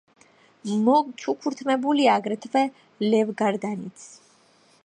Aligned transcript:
მოჩუქურთმებულია 0.85 2.17
აგრეთვე 2.23 2.65
ლავგარდანიც. 3.13 4.09